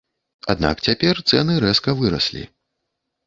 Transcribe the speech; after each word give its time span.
Аднак 0.53 0.79
цяпер 0.87 1.19
цэны 1.29 1.59
рэзка 1.65 1.95
выраслі. 2.01 2.43